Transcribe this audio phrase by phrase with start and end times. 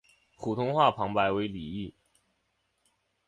[0.35, 1.93] 普通话旁白为李易。